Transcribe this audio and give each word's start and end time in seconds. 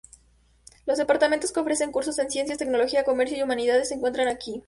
Los 0.87 0.97
departamentos 0.97 1.51
que 1.51 1.59
ofrecen 1.59 1.91
cursos 1.91 2.17
en 2.17 2.31
ciencias, 2.31 2.57
tecnología, 2.57 3.03
comercio 3.03 3.37
y 3.37 3.43
humanidades 3.43 3.89
se 3.89 3.93
encuentran 3.93 4.29
aquí. 4.29 4.59